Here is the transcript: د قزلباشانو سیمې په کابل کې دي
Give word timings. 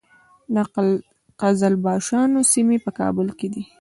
د 0.55 0.57
قزلباشانو 1.41 2.39
سیمې 2.53 2.77
په 2.85 2.91
کابل 2.99 3.27
کې 3.39 3.47
دي 3.53 3.63